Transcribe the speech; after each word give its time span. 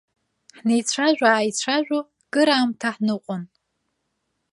Ҳнеицәажәа-ааицәажәо 0.57 1.99
кыраамҭа 2.31 2.89
ҳныҟәон. 2.95 3.43